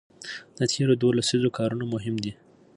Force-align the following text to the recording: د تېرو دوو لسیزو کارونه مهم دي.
د 0.57 0.59
تېرو 0.71 0.93
دوو 1.01 1.15
لسیزو 1.19 1.49
کارونه 1.57 1.85
مهم 1.93 2.15
دي. 2.23 2.33